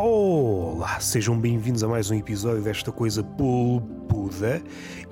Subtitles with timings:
[0.00, 4.62] Olá, sejam bem-vindos a mais um episódio desta coisa pulpuda.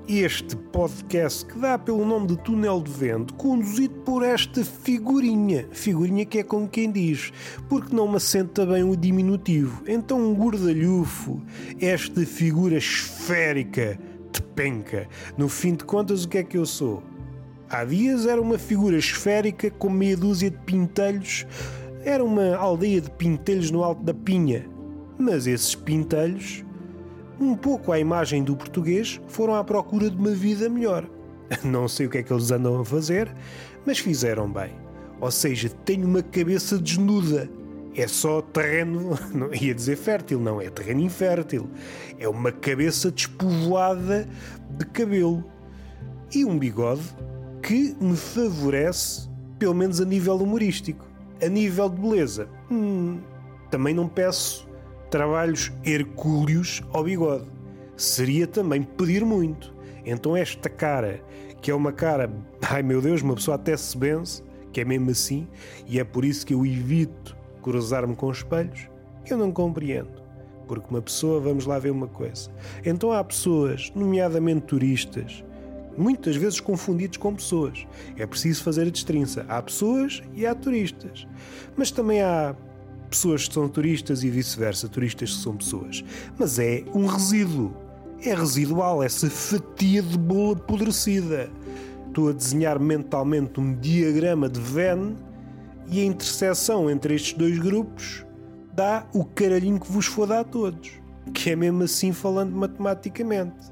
[0.07, 5.67] Este podcast que dá pelo nome de Túnel de Vento, conduzido por esta figurinha.
[5.73, 7.33] Figurinha que é como quem diz,
[7.69, 9.83] porque não me assenta bem o diminutivo.
[9.89, 11.43] Então, um gordalhufo,
[11.81, 13.99] esta figura esférica,
[14.31, 15.09] de penca.
[15.37, 17.03] No fim de contas, o que é que eu sou?
[17.69, 21.45] Há dias era uma figura esférica com meia dúzia de pintelhos.
[22.05, 24.76] Era uma aldeia de pintelhos no alto da Pinha
[25.19, 26.65] mas esses pintelhos,
[27.41, 31.09] um pouco à imagem do português, foram à procura de uma vida melhor.
[31.65, 33.35] Não sei o que é que eles andam a fazer,
[33.85, 34.73] mas fizeram bem.
[35.21, 37.49] Ou seja, tenho uma cabeça desnuda.
[37.95, 41.67] É só terreno, não ia dizer fértil, não, é terreno infértil.
[42.19, 44.29] É uma cabeça despovoada
[44.77, 45.43] de cabelo.
[46.35, 47.01] E um bigode
[47.63, 49.27] que me favorece,
[49.59, 51.09] pelo menos a nível humorístico.
[51.43, 53.19] A nível de beleza, hum,
[53.71, 54.69] também não peço
[55.17, 57.47] trabalhos hercúleos ao bigode.
[57.97, 59.75] Seria também pedir muito.
[60.05, 61.23] Então esta cara,
[61.63, 64.43] que é uma cara, ai meu Deus, uma pessoa até se benze,
[64.75, 65.49] que é mesmo assim,
[65.87, 68.91] e é por isso que eu evito cruzar-me com espelhos,
[69.27, 70.23] eu não compreendo.
[70.69, 72.51] Porque uma pessoa, vamos lá ver uma coisa.
[72.85, 75.43] Então há pessoas, nomeadamente turistas,
[75.97, 77.87] muitas vezes confundidos com pessoas.
[78.19, 79.47] É preciso fazer a distinção.
[79.49, 81.27] Há pessoas e há turistas.
[81.75, 82.55] Mas também há
[83.17, 86.05] pessoas que são turistas e vice-versa, turistas que são pessoas.
[86.39, 87.75] Mas é um resíduo.
[88.23, 91.51] É residual essa fatia de bola apodrecida.
[92.07, 95.15] Estou a desenhar mentalmente um diagrama de Venn
[95.89, 98.25] e a interseção entre estes dois grupos
[98.75, 100.93] dá o caralhinho que vos foda a todos.
[101.33, 103.71] Que é mesmo assim falando matematicamente.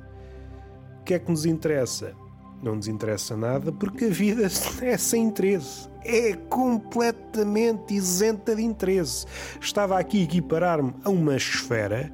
[1.00, 2.14] O que é que nos interessa?
[2.64, 4.48] Não nos interessa nada porque a vida
[4.80, 9.26] é sem interesse é completamente isenta de interesse.
[9.60, 12.12] Estava aqui a equiparar-me a uma esfera.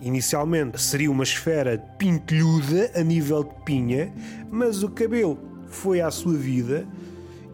[0.00, 4.12] Inicialmente seria uma esfera pintelhuda a nível de pinha,
[4.50, 6.86] mas o cabelo foi à sua vida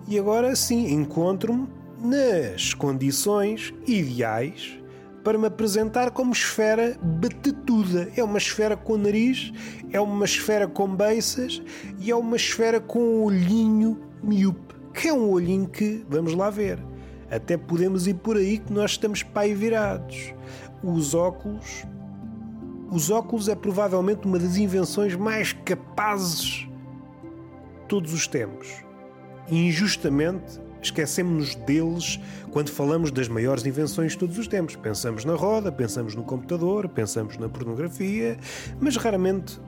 [0.06, 1.68] e agora sim encontro-me
[2.00, 4.81] nas condições ideais
[5.22, 8.10] para me apresentar como esfera batetuda.
[8.16, 9.52] É uma esfera com nariz,
[9.92, 11.62] é uma esfera com beiças
[11.98, 16.50] e é uma esfera com um olhinho miúpe que é um olhinho que, vamos lá
[16.50, 16.78] ver,
[17.30, 20.34] até podemos ir por aí que nós estamos pai virados.
[20.82, 21.84] Os óculos.
[22.90, 26.68] Os óculos é provavelmente uma das invenções mais capazes
[27.72, 28.68] de todos os tempos.
[29.48, 32.20] E injustamente esquecemos-nos deles
[32.50, 34.76] quando falamos das maiores invenções de todos os tempos.
[34.76, 38.36] Pensamos na roda, pensamos no computador, pensamos na pornografia,
[38.80, 39.60] mas raramente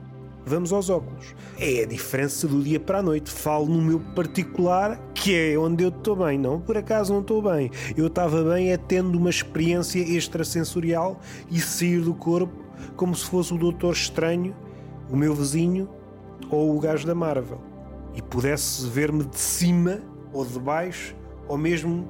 [0.45, 1.35] vamos aos óculos.
[1.59, 3.31] É a diferença do dia para a noite.
[3.31, 6.37] Falo no meu particular, que é onde eu estou bem.
[6.37, 7.71] Não, por acaso não estou bem.
[7.97, 12.63] Eu estava bem é tendo uma experiência extrasensorial e sair do corpo
[12.95, 14.55] como se fosse o Doutor Estranho,
[15.09, 15.89] o meu vizinho
[16.49, 17.59] ou o gajo da Marvel.
[18.13, 20.01] E pudesse ver-me de cima
[20.35, 21.15] ou de baixo,
[21.47, 22.05] ou mesmo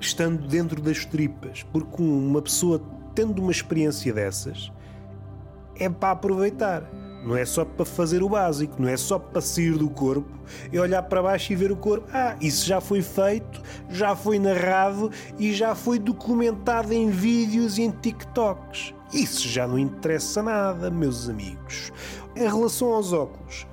[0.00, 1.62] estando dentro das tripas.
[1.64, 2.80] Porque uma pessoa
[3.14, 4.72] tendo uma experiência dessas
[5.76, 6.90] é para aproveitar.
[7.24, 10.30] Não é só para fazer o básico, não é só para sair do corpo
[10.72, 12.08] e olhar para baixo e ver o corpo.
[12.12, 17.82] Ah, isso já foi feito, já foi narrado e já foi documentado em vídeos e
[17.82, 18.94] em TikToks.
[19.12, 21.92] Isso já não interessa nada, meus amigos.
[22.36, 23.66] Em relação aos óculos,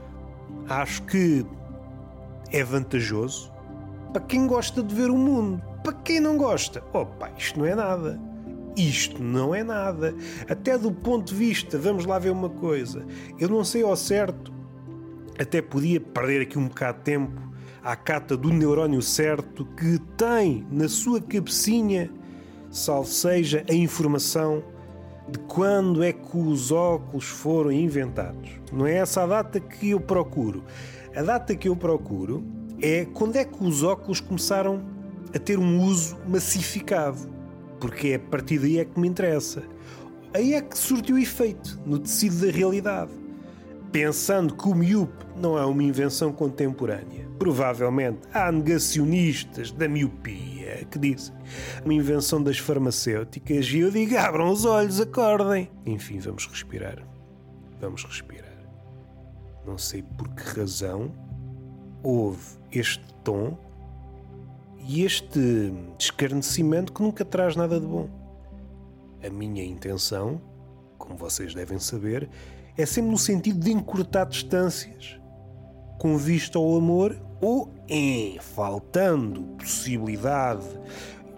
[0.67, 1.45] acho que
[2.51, 3.54] é vantajoso
[4.15, 5.61] para quem gosta de ver o mundo.
[5.83, 8.17] Para quem não gosta, opa, isto não é nada.
[8.77, 10.15] Isto não é nada.
[10.47, 13.05] Até do ponto de vista, vamos lá ver uma coisa.
[13.37, 14.53] Eu não sei ao certo,
[15.37, 17.41] até podia perder aqui um bocado de tempo
[17.83, 22.09] à cata do neurónio certo que tem na sua cabecinha,
[22.71, 24.63] salvo seja, a informação
[25.27, 28.49] de quando é que os óculos foram inventados.
[28.71, 30.63] Não é essa a data que eu procuro.
[31.13, 34.83] A data que eu procuro é quando é que os óculos começaram
[35.33, 37.35] a ter um uso massificado
[37.79, 39.63] porque é a partir daí é que me interessa.
[40.33, 43.11] Aí é que surtiu efeito no tecido da realidade.
[43.91, 47.25] Pensando que o miúpe não é uma invenção contemporânea.
[47.39, 51.33] Provavelmente há negacionistas da miopia que dizem
[51.83, 55.69] uma invenção das farmacêuticas e eu digo abram os olhos, acordem.
[55.85, 57.05] Enfim, vamos respirar.
[57.79, 58.45] Vamos respirar.
[59.65, 61.11] Não sei por que razão
[62.03, 63.57] houve este tom
[64.87, 68.07] e este escarnecimento que nunca traz nada de bom.
[69.25, 70.39] A minha intenção,
[70.97, 72.29] como vocês devem saber,
[72.77, 75.19] é sempre no sentido de encurtar distâncias,
[75.97, 80.65] com vista ao amor ou em faltando possibilidade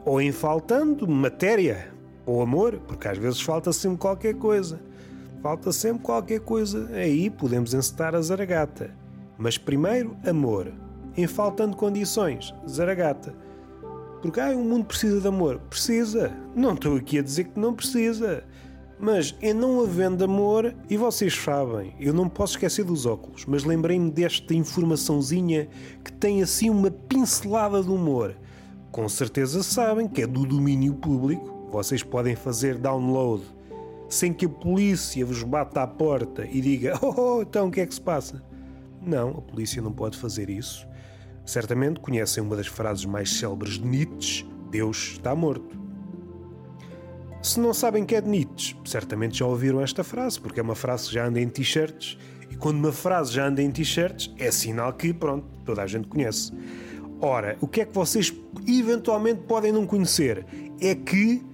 [0.06, 1.94] ou em faltando matéria
[2.26, 4.82] Ou amor, porque às vezes falta sempre qualquer coisa.
[5.42, 6.90] Falta sempre qualquer coisa.
[6.94, 8.94] Aí podemos encetar a zaragata.
[9.38, 10.74] Mas primeiro, amor.
[11.18, 13.34] Em faltando condições, zaragata.
[14.22, 15.60] Porque ah, o mundo precisa de amor.
[15.70, 16.32] Precisa.
[16.56, 18.44] Não estou aqui a dizer que não precisa.
[19.00, 23.64] Mas em não havendo amor, e vocês sabem, eu não posso esquecer dos óculos, mas
[23.64, 25.68] lembrei-me desta informaçãozinha
[26.04, 28.36] que tem assim uma pincelada de humor.
[28.92, 33.44] Com certeza sabem que é do domínio público, vocês podem fazer download
[34.10, 37.86] sem que a polícia vos bata à porta e diga: Oh, então o que é
[37.86, 38.42] que se passa?
[39.02, 40.88] Não, a polícia não pode fazer isso.
[41.46, 45.78] Certamente conhecem uma das frases mais célebres de Nietzsche: Deus está morto.
[47.42, 50.76] Se não sabem que é de Nietzsche, certamente já ouviram esta frase, porque é uma
[50.76, 52.18] frase que já anda em t-shirts.
[52.50, 56.08] E quando uma frase já anda em t-shirts, é sinal que, pronto, toda a gente
[56.08, 56.52] conhece.
[57.22, 58.34] Ora, o que é que vocês
[58.68, 60.46] eventualmente podem não conhecer?
[60.82, 61.46] É que,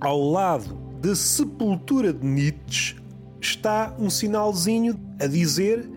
[0.00, 2.96] ao lado da sepultura de Nietzsche,
[3.40, 5.88] está um sinalzinho a dizer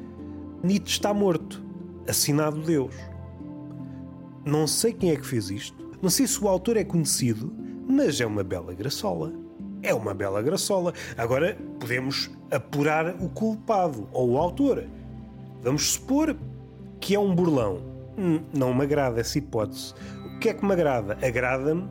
[0.63, 1.62] Nietzsche está morto,
[2.07, 2.95] assinado Deus.
[4.45, 7.54] Não sei quem é que fez isto, não sei se o autor é conhecido,
[7.86, 9.33] mas é uma bela graçola.
[9.81, 10.94] É uma bela graçola.
[11.18, 14.86] Agora podemos apurar o culpado ou o autor.
[15.62, 16.33] Vamos supor
[17.01, 17.81] que é um burlão.
[18.18, 19.94] Hum, não me agrada essa hipótese.
[20.25, 21.18] O que é que me agrada?
[21.21, 21.89] Agrada-me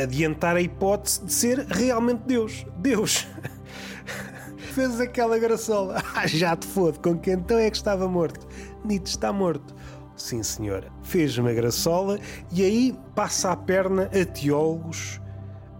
[0.00, 2.64] adiantar a hipótese de ser realmente Deus.
[2.78, 3.26] Deus
[4.72, 6.02] fez aquela graçola.
[6.14, 8.46] Ah, já te fode, com quem então é que estava morto?
[8.84, 9.74] Nietzsche está morto.
[10.16, 10.92] Sim, senhora.
[11.02, 12.18] Fez uma graçola
[12.52, 15.20] e aí passa a perna a teólogos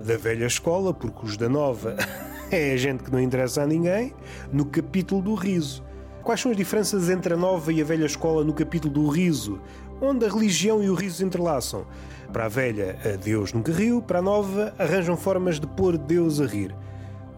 [0.03, 1.97] da velha escola, porque os da nova
[2.51, 4.15] é gente que não interessa a ninguém,
[4.51, 5.85] no capítulo do riso.
[6.23, 9.61] Quais são as diferenças entre a nova e a velha escola no capítulo do riso,
[10.01, 11.87] onde a religião e o riso entrelaçam?
[12.33, 16.41] Para a velha, a Deus nunca riu, para a nova, arranjam formas de pôr Deus
[16.41, 16.75] a rir.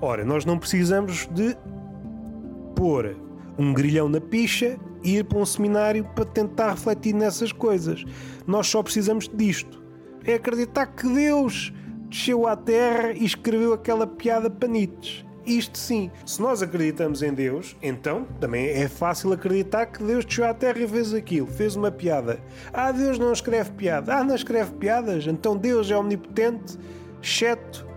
[0.04, 1.56] Ora, nós não precisamos de
[2.74, 3.16] pôr
[3.56, 8.04] um grilhão na picha e ir para um seminário para tentar refletir nessas coisas.
[8.44, 9.80] Nós só precisamos disto.
[10.24, 11.72] É acreditar que Deus
[12.08, 15.24] desceu à Terra e escreveu aquela piada para Nietzsche.
[15.46, 16.10] Isto sim.
[16.26, 20.80] Se nós acreditamos em Deus, então também é fácil acreditar que Deus desceu à Terra
[20.80, 22.40] e fez aquilo, fez uma piada.
[22.72, 24.16] Ah, Deus não escreve piada.
[24.16, 25.28] Ah, não escreve piadas?
[25.28, 26.76] Então Deus é omnipotente,
[27.22, 27.91] exceto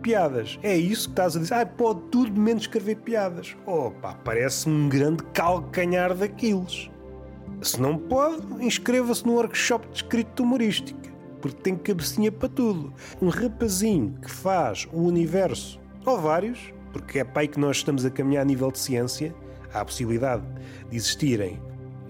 [0.00, 0.58] piadas.
[0.62, 1.54] É isso que estás a dizer.
[1.54, 3.56] Ah, pode tudo menos escrever piadas.
[3.66, 6.90] Opa, parece um grande calcanhar daqueles.
[7.62, 11.10] Se não pode, inscreva-se no workshop de escrita humorística,
[11.40, 12.92] porque tem cabecinha para tudo.
[13.20, 18.10] Um rapazinho que faz o universo, ou vários, porque é aí que nós estamos a
[18.10, 19.34] caminhar a nível de ciência,
[19.74, 20.42] há a possibilidade
[20.88, 21.60] de existirem,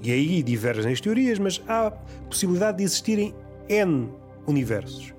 [0.03, 1.91] e aí divergem as teorias, mas há a
[2.29, 3.35] possibilidade de existirem
[3.69, 4.09] N
[4.47, 5.13] universos.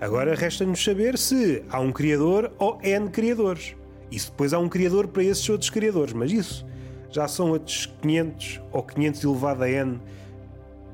[0.00, 3.74] Agora resta-nos saber se há um criador ou N criadores.
[4.10, 6.12] E se depois há um criador para esses outros criadores.
[6.12, 6.66] Mas isso
[7.10, 9.98] já são outros 500 ou 500 elevado a N,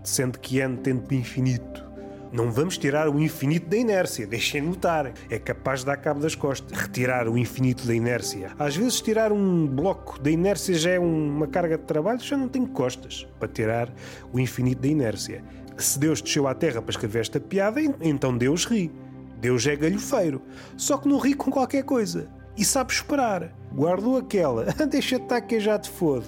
[0.04, 1.84] sendo que N tende infinito.
[2.32, 5.12] Não vamos tirar o infinito da inércia, deixem notar.
[5.28, 6.78] É capaz de dar cabo das costas.
[6.78, 8.52] Retirar o infinito da inércia.
[8.58, 12.48] Às vezes, tirar um bloco da inércia já é uma carga de trabalho, já não
[12.48, 13.92] tenho costas para tirar
[14.32, 15.44] o infinito da inércia
[15.80, 18.90] se Deus desceu à terra para escrever esta piada, então Deus ri.
[19.40, 20.42] Deus é galhofeiro.
[20.76, 22.28] Só que não ri com qualquer coisa.
[22.56, 23.52] E sabe esperar.
[23.72, 24.66] Guardou aquela.
[24.88, 26.26] Deixa-te estar que já te fode.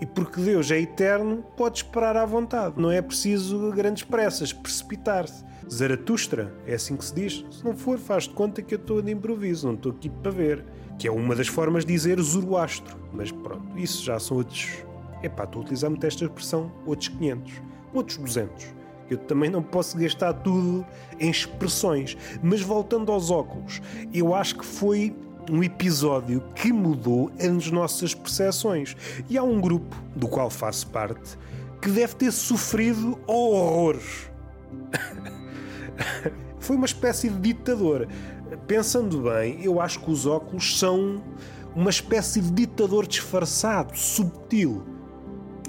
[0.00, 2.74] E porque Deus é eterno, pode esperar à vontade.
[2.76, 5.44] Não é preciso grandes pressas, precipitar-se.
[5.72, 7.44] Zaratustra, é assim que se diz.
[7.50, 10.30] Se não for, faz de conta que eu estou de improviso, não estou aqui para
[10.30, 10.64] ver.
[10.98, 12.98] Que é uma das formas de dizer Zoroastro.
[13.12, 14.84] Mas pronto, isso já são outros.
[15.22, 17.62] Epá, estou a utilizar muito esta expressão, outros 500
[17.94, 18.74] outros 200.
[19.10, 20.84] Eu também não posso gastar tudo
[21.20, 22.16] em expressões.
[22.42, 23.80] Mas voltando aos óculos,
[24.12, 25.14] eu acho que foi
[25.50, 28.96] um episódio que mudou as nossas percepções.
[29.28, 31.38] E há um grupo, do qual faço parte,
[31.80, 34.30] que deve ter sofrido horrores.
[36.58, 38.08] foi uma espécie de ditador.
[38.66, 41.22] Pensando bem, eu acho que os óculos são
[41.74, 44.82] uma espécie de ditador disfarçado, subtil.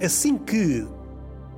[0.01, 0.87] Assim que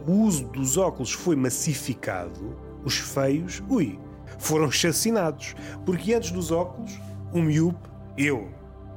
[0.08, 4.00] o uso dos óculos foi massificado, os feios, ui,
[4.40, 5.54] foram chacinados.
[5.86, 6.98] Porque antes dos óculos,
[7.34, 8.48] o miúpe, eu,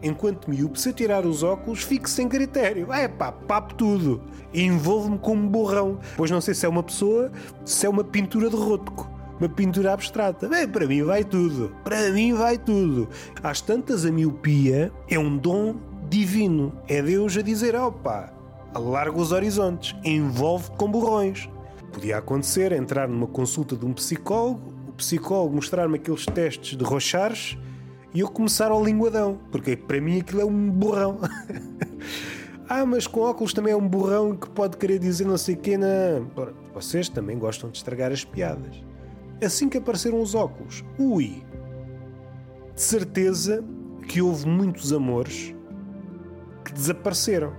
[0.03, 2.93] enquanto miúpe, se tirar os óculos, fico sem critério.
[2.93, 4.23] É pá, papo tudo.
[4.55, 5.99] Envolvo-me como borrão.
[6.17, 7.31] Pois não sei se é uma pessoa,
[7.65, 9.11] se é uma pintura de rótico.
[9.39, 10.49] Uma pintura abstrata.
[10.49, 11.75] Bem, para mim vai tudo.
[11.83, 13.09] Para mim vai tudo.
[13.43, 15.77] Às tantas, a miopia é um dom
[16.11, 16.75] divino.
[16.87, 18.31] É Deus a dizer: opa,
[18.75, 21.49] alarga os horizontes, envolve com borrões.
[21.93, 27.59] Podia acontecer entrar numa consulta de um psicólogo, o psicólogo mostrar-me aqueles testes de Rochares
[28.15, 31.19] e eu começar ao linguadão, porque para mim aquilo é um borrão.
[32.69, 35.59] ah, mas com óculos também é um borrão que pode querer dizer não sei o
[35.59, 35.77] quê.
[35.77, 36.31] Não.
[36.75, 38.83] Vocês também gostam de estragar as piadas.
[39.45, 41.43] Assim que apareceram os óculos, ui,
[42.75, 43.65] de certeza
[44.07, 45.55] que houve muitos amores
[46.65, 47.53] que desapareceram.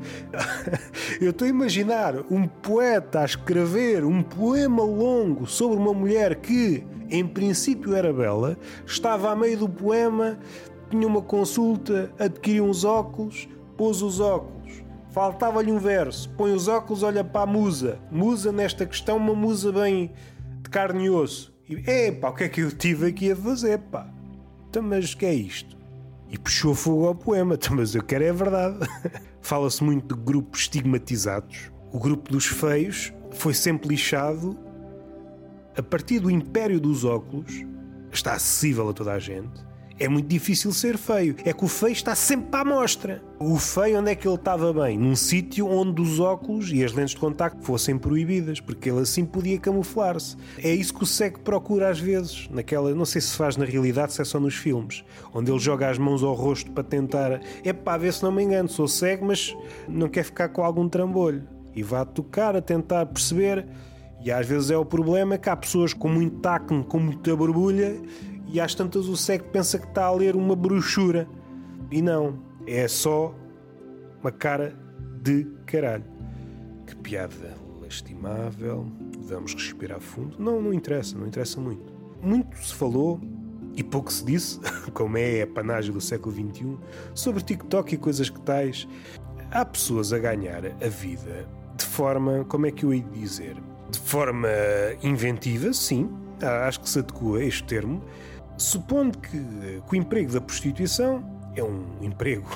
[1.20, 6.84] Eu estou a imaginar um poeta a escrever um poema longo sobre uma mulher que,
[7.08, 10.38] em princípio, era bela, estava a meio do poema,
[10.88, 14.60] tinha uma consulta, adquiriu uns óculos, pôs os óculos.
[15.10, 17.98] Faltava-lhe um verso, põe os óculos, olha para a musa.
[18.10, 20.12] Musa, nesta questão, uma musa bem
[20.62, 21.52] de carne e osso.
[21.68, 24.08] E, epá, o que é que eu tive aqui a fazer, pá?
[24.68, 25.79] Então, mas o que é isto?
[26.30, 28.78] E puxou fogo ao poema, então, mas eu quero é a verdade.
[29.42, 31.70] Fala-se muito de grupos estigmatizados.
[31.92, 34.56] O grupo dos feios foi sempre lixado
[35.76, 37.64] a partir do império dos óculos,
[38.12, 39.69] está acessível a toda a gente
[40.00, 41.36] é muito difícil ser feio.
[41.44, 43.22] É que o feio está sempre à mostra.
[43.38, 44.98] O feio, onde é que ele estava bem?
[44.98, 49.26] Num sítio onde os óculos e as lentes de contacto fossem proibidas, porque ele assim
[49.26, 50.36] podia camuflar-se.
[50.58, 54.14] É isso que o cego procura às vezes, naquela, não sei se faz na realidade,
[54.14, 55.04] se é só nos filmes,
[55.34, 58.42] onde ele joga as mãos ao rosto para tentar, é para ver se não me
[58.42, 59.54] engano, sou cego, mas
[59.86, 61.46] não quer ficar com algum trambolho.
[61.76, 63.66] E vá tocar a tentar perceber.
[64.22, 67.96] E às vezes é o problema que há pessoas com muito acne, com muita borbulha
[68.52, 71.28] e às tantas o cego pensa que está a ler uma brochura.
[71.90, 73.34] E não, é só
[74.20, 74.74] uma cara
[75.22, 76.04] de caralho.
[76.86, 78.86] Que piada lastimável.
[79.18, 80.36] Vamos respirar fundo.
[80.38, 81.92] Não, não interessa, não interessa muito.
[82.22, 83.20] Muito se falou
[83.74, 84.60] e pouco se disse,
[84.92, 86.76] como é a panagem do século XXI,
[87.14, 88.86] sobre TikTok e coisas que tais.
[89.50, 93.56] Há pessoas a ganhar a vida de forma, como é que eu ia dizer?
[93.90, 94.48] De forma
[95.02, 96.08] inventiva, sim,
[96.66, 98.02] acho que se adequa a este termo,
[98.60, 101.24] Supondo que, que o emprego da prostituição
[101.56, 102.46] é um emprego,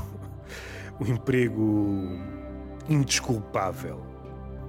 [1.01, 2.21] um emprego
[2.87, 4.03] indesculpável.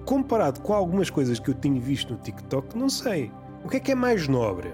[0.05, 3.33] Comparado com algumas coisas que eu tenho visto no TikTok, não sei.
[3.65, 4.73] O que é que é mais nobre?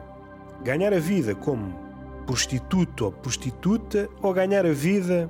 [0.63, 1.73] Ganhar a vida como
[2.27, 5.27] prostituto ou prostituta ou ganhar a vida.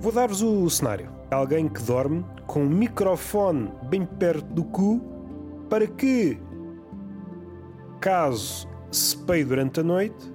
[0.00, 1.10] Vou dar-vos o cenário.
[1.30, 4.98] Alguém que dorme com um microfone bem perto do cu
[5.68, 6.40] para que,
[8.00, 10.32] caso se peio durante a noite,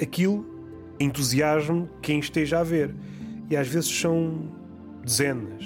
[0.00, 0.46] aquilo
[0.98, 2.94] entusiasme quem esteja a ver.
[3.50, 4.50] E às vezes são
[5.04, 5.64] dezenas,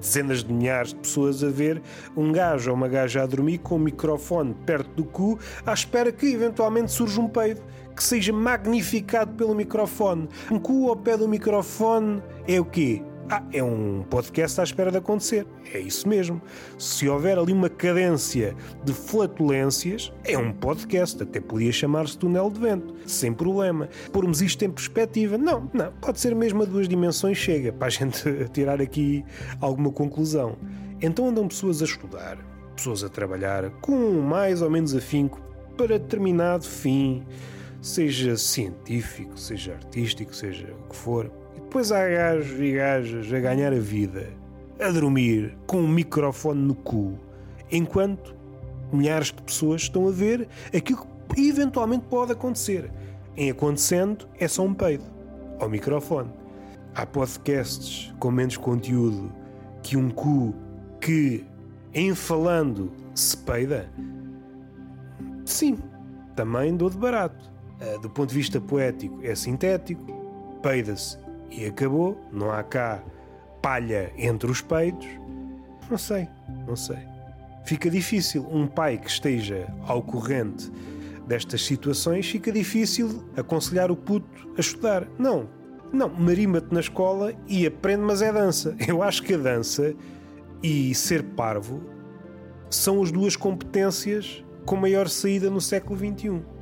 [0.00, 1.82] dezenas de milhares de pessoas a ver
[2.16, 6.10] um gajo ou uma gaja a dormir com o microfone perto do cu, à espera
[6.10, 7.60] que eventualmente surja um peido
[7.94, 10.28] que seja magnificado pelo microfone.
[10.50, 13.02] Um cu ao pé do microfone é o quê?
[13.28, 15.44] Ah, é um podcast à espera de acontecer.
[15.74, 16.40] É isso mesmo.
[16.78, 18.54] Se houver ali uma cadência
[18.84, 21.20] de flatulências, é um podcast.
[21.20, 23.88] Até podia chamar-se túnel de vento, sem problema.
[24.12, 25.36] Pormos isto em perspectiva.
[25.36, 25.90] Não, não.
[25.94, 29.24] Pode ser mesmo a duas dimensões, chega para a gente tirar aqui
[29.60, 30.56] alguma conclusão.
[31.02, 32.38] Então andam pessoas a estudar,
[32.76, 35.40] pessoas a trabalhar com mais ou menos afinco
[35.76, 37.26] para determinado fim,
[37.82, 41.28] seja científico, seja artístico, seja o que for
[41.60, 44.28] depois há gajos e gajas a ganhar a vida,
[44.80, 47.18] a dormir com um microfone no cu,
[47.70, 48.34] enquanto
[48.92, 52.90] milhares de pessoas estão a ver aquilo que eventualmente pode acontecer.
[53.36, 55.04] Em acontecendo, é só um peido
[55.58, 56.30] ao microfone.
[56.94, 59.30] Há podcasts com menos conteúdo
[59.82, 60.54] que um cu
[61.00, 61.44] que,
[61.92, 63.90] em falando, se peida?
[65.44, 65.78] Sim,
[66.34, 67.50] também dou de barato.
[67.80, 70.06] Ah, do ponto de vista poético, é sintético,
[70.62, 72.20] peida-se e acabou.
[72.32, 73.02] Não há cá
[73.62, 75.06] palha entre os peitos.
[75.90, 76.28] Não sei,
[76.66, 76.98] não sei.
[77.64, 80.70] Fica difícil um pai que esteja ao corrente
[81.26, 85.06] destas situações, fica difícil aconselhar o puto a estudar.
[85.18, 85.48] Não,
[85.92, 88.76] não, marima-te na escola e aprende, mas é dança.
[88.86, 89.94] Eu acho que a dança
[90.62, 91.82] e ser parvo
[92.70, 96.55] são as duas competências com maior saída no século XXI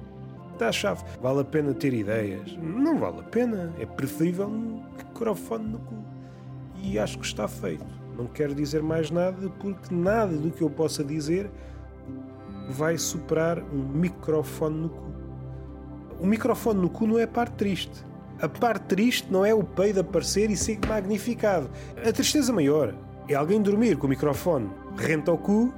[0.59, 1.05] dá a chave.
[1.21, 2.57] Vale a pena ter ideias?
[2.57, 3.73] Não vale a pena.
[3.79, 5.97] É preferível um microfone no cu.
[6.83, 7.85] E acho que está feito.
[8.17, 11.51] Não quero dizer mais nada porque nada do que eu possa dizer
[12.71, 15.05] vai superar um microfone no cu.
[16.21, 18.05] O microfone no cu não é a parte triste.
[18.41, 21.71] A parte triste não é o peido aparecer e ser magnificado.
[21.97, 22.95] A tristeza maior
[23.29, 25.73] é alguém dormir com o microfone rente ao cu,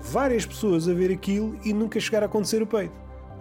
[0.00, 2.92] várias pessoas a ver aquilo e nunca chegar a acontecer o peido.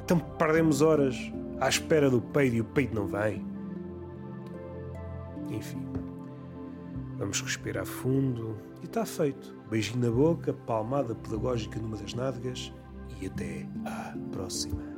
[0.08, 1.18] Então perdemos horas
[1.60, 3.46] à espera do peido e o peido não vem.
[5.50, 5.86] Enfim,
[7.18, 9.54] vamos respirar fundo e está feito.
[9.70, 12.72] Beijinho na boca, palmada pedagógica numa das nádegas
[13.20, 14.97] e até à próxima.